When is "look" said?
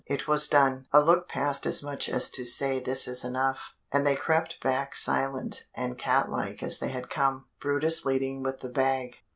0.99-1.27